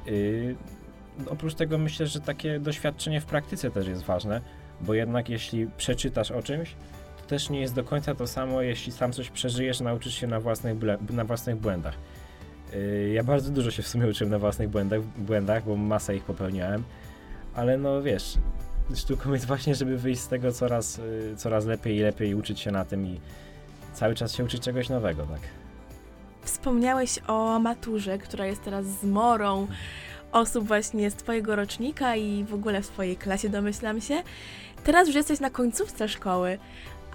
Yy, 0.05 0.55
oprócz 1.29 1.55
tego 1.55 1.77
myślę, 1.77 2.07
że 2.07 2.21
takie 2.21 2.59
doświadczenie 2.59 3.21
w 3.21 3.25
praktyce 3.25 3.71
też 3.71 3.87
jest 3.87 4.03
ważne, 4.03 4.41
bo 4.81 4.93
jednak 4.93 5.29
jeśli 5.29 5.67
przeczytasz 5.77 6.31
o 6.31 6.43
czymś, 6.43 6.75
też 7.27 7.49
nie 7.49 7.61
jest 7.61 7.73
do 7.73 7.83
końca 7.83 8.15
to 8.15 8.27
samo, 8.27 8.61
jeśli 8.61 8.91
sam 8.91 9.13
coś 9.13 9.29
przeżyjesz, 9.29 9.79
nauczysz 9.79 10.15
się 10.15 10.27
na 10.27 10.39
własnych, 10.39 10.75
na 11.09 11.23
własnych 11.23 11.55
błędach. 11.55 11.95
Yy, 12.73 13.09
ja 13.09 13.23
bardzo 13.23 13.51
dużo 13.51 13.71
się 13.71 13.83
w 13.83 13.87
sumie 13.87 14.07
uczyłem 14.07 14.31
na 14.31 14.39
własnych 14.39 14.69
błędach, 14.69 15.01
błędach, 15.17 15.65
bo 15.65 15.75
masę 15.75 16.15
ich 16.15 16.23
popełniałem, 16.23 16.83
ale 17.55 17.77
no 17.77 18.01
wiesz, 18.01 18.37
sztuką 18.95 19.33
jest 19.33 19.45
właśnie, 19.45 19.75
żeby 19.75 19.97
wyjść 19.97 20.21
z 20.21 20.27
tego 20.27 20.51
coraz, 20.51 20.97
yy, 20.97 21.35
coraz 21.37 21.65
lepiej 21.65 21.97
i 21.97 21.99
lepiej 21.99 22.35
uczyć 22.35 22.59
się 22.59 22.71
na 22.71 22.85
tym 22.85 23.07
i 23.07 23.19
cały 23.93 24.15
czas 24.15 24.33
się 24.33 24.43
uczyć 24.43 24.63
czegoś 24.63 24.89
nowego, 24.89 25.23
tak. 25.23 25.41
Wspomniałeś 26.41 27.19
o 27.27 27.59
maturze, 27.59 28.17
która 28.17 28.45
jest 28.45 28.63
teraz 28.63 28.85
zmorą 28.85 29.67
osób 30.31 30.67
właśnie 30.67 31.11
z 31.11 31.15
Twojego 31.15 31.55
rocznika 31.55 32.15
i 32.15 32.43
w 32.43 32.53
ogóle 32.53 32.81
w 32.81 32.85
swojej 32.85 33.17
klasie, 33.17 33.49
domyślam 33.49 34.01
się. 34.01 34.23
Teraz 34.83 35.07
już 35.07 35.15
jesteś 35.15 35.39
na 35.39 35.49
końcówce 35.49 36.09
szkoły, 36.09 36.57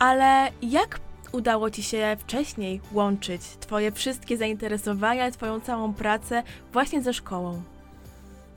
ale 0.01 0.49
jak 0.63 1.01
udało 1.33 1.71
Ci 1.71 1.83
się 1.83 2.17
wcześniej 2.21 2.81
łączyć 2.93 3.43
Twoje 3.43 3.93
wszystkie 3.93 4.37
zainteresowania, 4.37 5.31
Twoją 5.31 5.61
całą 5.61 5.95
pracę 5.95 6.43
właśnie 6.73 7.03
ze 7.03 7.15
szkołą? 7.15 7.63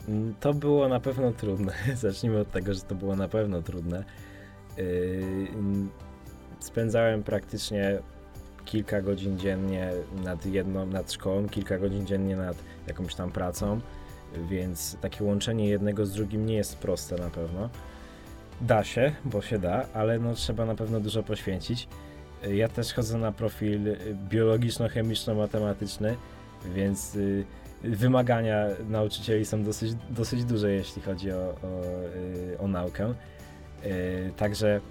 Mm, 0.08 0.34
to 0.40 0.54
było 0.54 0.88
na 0.88 1.00
pewno 1.00 1.32
trudne. 1.32 1.74
Zacznijmy 1.96 2.40
od 2.40 2.52
tego, 2.52 2.74
że 2.74 2.82
to 2.82 2.96
było 2.96 3.16
na 3.16 3.28
pewno 3.28 3.62
trudne. 3.62 4.04
Yy, 4.78 5.48
spędzałem 6.60 7.24
praktycznie 7.24 8.00
kilka 8.66 9.02
godzin 9.02 9.40
dziennie 9.40 9.92
nad 10.24 10.46
jedną, 10.46 10.86
nad 10.86 11.12
szkołą, 11.12 11.50
kilka 11.50 11.78
godzin 11.78 12.06
dziennie 12.06 12.36
nad 12.36 12.58
jakąś 12.88 13.16
tam 13.16 13.32
pracą, 13.32 13.80
więc 14.50 14.98
takie 15.02 15.24
łączenie 15.24 15.70
jednego 15.70 16.06
z 16.06 16.12
drugim 16.12 16.46
nie 16.46 16.56
jest 16.56 16.78
proste 16.78 17.16
na 17.16 17.30
pewno. 17.30 17.70
Da 18.68 18.84
się, 18.84 19.12
bo 19.26 19.42
się 19.42 19.60
da, 19.60 19.86
ale 19.94 20.20
no 20.20 20.34
trzeba 20.34 20.66
na 20.66 20.76
pewno 20.76 21.00
dużo 21.00 21.24
poświęcić. 21.24 21.88
Ja 22.54 22.68
też 22.68 22.94
chodzę 22.94 23.18
na 23.18 23.32
profil 23.32 23.96
biologiczno-chemiczno-matematyczny, 24.30 26.16
więc 26.76 27.16
y, 27.16 27.46
wymagania 27.84 28.66
nauczycieli 28.90 29.46
są 29.46 29.64
dosyć, 29.64 29.94
dosyć 30.10 30.46
duże, 30.46 30.72
jeśli 30.72 31.02
chodzi 31.02 31.32
o, 31.32 31.36
o, 31.36 31.56
y, 32.54 32.58
o 32.60 32.68
naukę. 32.68 33.14
Y, 33.86 34.32
także 34.38 34.82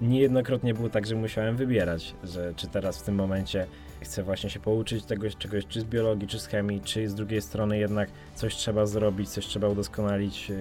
niejednokrotnie 0.00 0.74
było 0.74 0.88
tak, 0.88 1.06
że 1.06 1.14
musiałem 1.14 1.56
wybierać, 1.56 2.14
że 2.24 2.52
czy 2.56 2.66
teraz 2.66 2.98
w 2.98 3.02
tym 3.02 3.14
momencie 3.14 3.66
chcę 4.00 4.22
właśnie 4.22 4.50
się 4.50 4.60
pouczyć 4.60 5.04
tego 5.04 5.30
czegoś, 5.30 5.66
czy 5.66 5.80
z 5.80 5.84
biologii, 5.84 6.28
czy 6.28 6.38
z 6.38 6.46
chemii, 6.46 6.80
czy 6.80 7.08
z 7.08 7.14
drugiej 7.14 7.42
strony 7.42 7.78
jednak 7.78 8.08
coś 8.34 8.54
trzeba 8.54 8.86
zrobić, 8.86 9.28
coś 9.28 9.46
trzeba 9.46 9.68
udoskonalić 9.68 10.52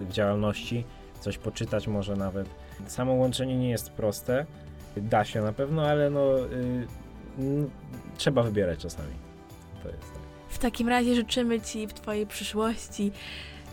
w 0.00 0.08
działalności, 0.12 0.84
coś 1.20 1.38
poczytać 1.38 1.88
może 1.88 2.16
nawet. 2.16 2.48
Samo 2.86 3.12
łączenie 3.12 3.56
nie 3.56 3.70
jest 3.70 3.90
proste, 3.90 4.46
da 4.96 5.24
się 5.24 5.42
na 5.42 5.52
pewno, 5.52 5.86
ale 5.86 6.10
no, 6.10 6.24
yy, 7.38 7.68
trzeba 8.16 8.42
wybierać 8.42 8.78
czasami. 8.78 9.14
To 9.82 9.88
jest 9.88 10.12
tak. 10.12 10.22
W 10.48 10.58
takim 10.58 10.88
razie 10.88 11.14
życzymy 11.14 11.60
Ci 11.60 11.86
w 11.86 11.92
Twojej 11.92 12.26
przyszłości 12.26 13.12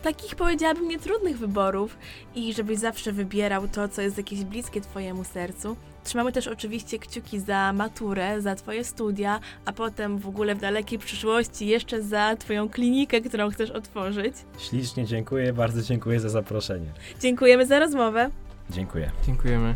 takich, 0.02 0.36
powiedziałabym, 0.36 0.88
nietrudnych 0.88 1.38
wyborów 1.38 1.98
i 2.36 2.54
żebyś 2.54 2.80
zawsze 2.80 3.12
wybierał 3.12 3.68
to, 3.68 3.88
co 3.88 4.02
jest 4.02 4.18
jakieś 4.18 4.44
bliskie 4.44 4.82
Twojemu 4.82 5.24
sercu. 5.24 5.78
Trzymamy 6.03 6.31
też 6.31 6.48
oczywiście 6.48 7.00
kciuki 7.00 7.39
za 7.39 7.74
maturę, 7.74 8.41
za 8.41 8.55
Twoje 8.55 8.84
studia, 8.84 9.39
a 9.65 9.74
potem 9.74 10.17
w 10.17 10.27
ogóle 10.27 10.55
w 10.55 10.60
dalekiej 10.60 11.00
przyszłości 11.00 11.67
jeszcze 11.67 12.01
za 12.01 12.36
Twoją 12.36 12.70
klinikę, 12.70 13.22
którą 13.22 13.50
chcesz 13.50 13.72
otworzyć. 13.72 14.34
Ślicznie 14.58 15.05
dziękuję, 15.05 15.53
bardzo 15.53 15.81
dziękuję 15.81 16.20
za 16.20 16.29
zaproszenie. 16.29 16.88
Dziękujemy 17.20 17.65
za 17.65 17.79
rozmowę. 17.79 18.29
Dziękuję. 18.70 19.12
Dziękujemy. 19.25 19.75